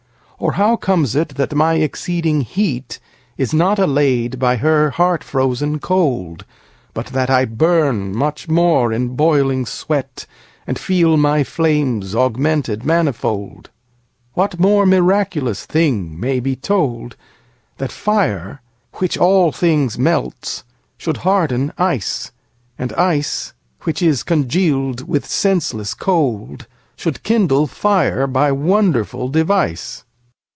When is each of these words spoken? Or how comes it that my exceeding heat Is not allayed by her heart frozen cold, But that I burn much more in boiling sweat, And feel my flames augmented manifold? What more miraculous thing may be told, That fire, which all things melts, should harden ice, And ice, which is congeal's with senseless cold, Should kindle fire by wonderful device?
Or 0.41 0.53
how 0.53 0.75
comes 0.75 1.15
it 1.15 1.35
that 1.35 1.53
my 1.53 1.75
exceeding 1.75 2.41
heat 2.41 2.97
Is 3.37 3.53
not 3.53 3.77
allayed 3.77 4.39
by 4.39 4.55
her 4.55 4.89
heart 4.89 5.23
frozen 5.23 5.77
cold, 5.77 6.45
But 6.95 7.05
that 7.07 7.29
I 7.29 7.45
burn 7.45 8.15
much 8.15 8.49
more 8.49 8.91
in 8.91 9.09
boiling 9.15 9.67
sweat, 9.67 10.25
And 10.65 10.79
feel 10.79 11.15
my 11.15 11.43
flames 11.43 12.15
augmented 12.15 12.83
manifold? 12.83 13.69
What 14.33 14.59
more 14.59 14.87
miraculous 14.87 15.67
thing 15.67 16.19
may 16.19 16.39
be 16.39 16.55
told, 16.55 17.15
That 17.77 17.91
fire, 17.91 18.63
which 18.93 19.19
all 19.19 19.51
things 19.51 19.99
melts, 19.99 20.63
should 20.97 21.17
harden 21.17 21.71
ice, 21.77 22.31
And 22.79 22.91
ice, 22.93 23.53
which 23.81 24.01
is 24.01 24.23
congeal's 24.23 25.03
with 25.03 25.23
senseless 25.23 25.93
cold, 25.93 26.65
Should 26.95 27.21
kindle 27.21 27.67
fire 27.67 28.25
by 28.25 28.51
wonderful 28.51 29.29
device? 29.29 30.03